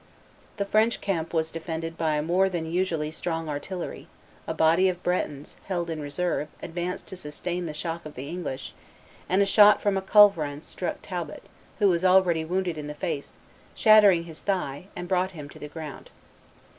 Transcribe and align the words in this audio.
The 0.57 0.65
French 0.65 0.99
camp 0.99 1.31
was 1.31 1.51
defended 1.51 1.95
by 1.95 2.15
a 2.15 2.23
more 2.23 2.49
than 2.49 2.65
usually 2.65 3.11
strong 3.11 3.47
artillery; 3.47 4.07
a 4.47 4.53
body 4.55 4.89
of 4.89 5.03
Bretons, 5.03 5.57
held 5.65 5.91
in 5.91 6.01
reserve, 6.01 6.47
advanced 6.63 7.05
to 7.09 7.15
sustain 7.15 7.67
the 7.67 7.73
shock 7.75 8.03
of 8.03 8.15
the 8.15 8.27
English; 8.27 8.73
and 9.29 9.43
a 9.43 9.45
shot 9.45 9.79
from 9.79 9.97
a 9.97 10.01
culverin 10.01 10.63
struck 10.63 11.03
Talbot, 11.03 11.43
who 11.77 11.87
was 11.87 12.03
already 12.03 12.43
wounded 12.43 12.79
in 12.79 12.87
the 12.87 12.95
face, 12.95 13.37
shattered 13.75 14.25
his 14.25 14.39
thigh, 14.39 14.87
and 14.95 15.07
brought 15.07 15.33
him 15.33 15.47
to 15.49 15.59
the 15.59 15.67
ground. 15.67 16.09